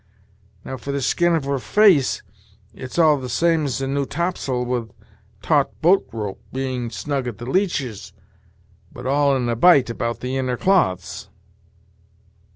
[0.65, 2.23] Now for the skin of her face,
[2.73, 4.93] it's all the same as a new topsail with a
[5.43, 8.11] taut bolt rope, being snug at the leeches,
[8.91, 11.29] but all in a bight about the inner cloths."